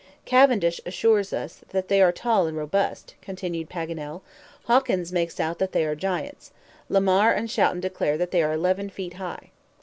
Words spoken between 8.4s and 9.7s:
are eleven feet high."